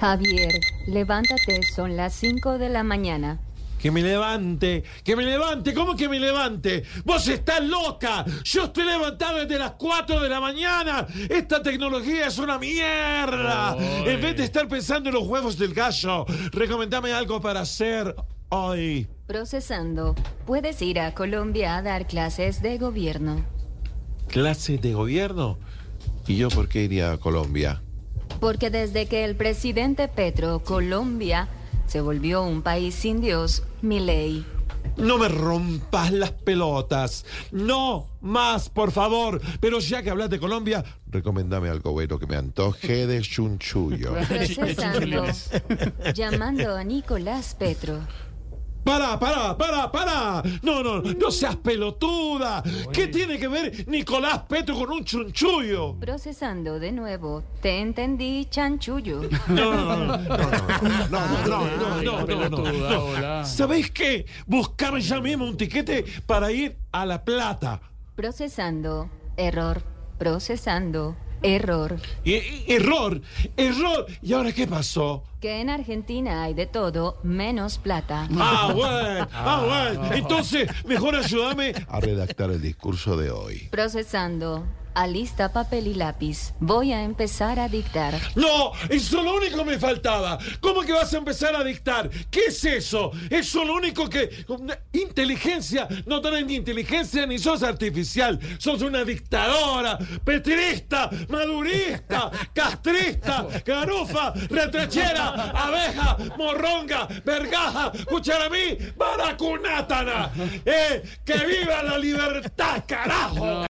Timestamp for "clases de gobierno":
22.06-23.44, 24.28-25.58